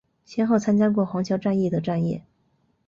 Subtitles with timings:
[0.25, 2.23] 先后参加过黄桥战役等战役。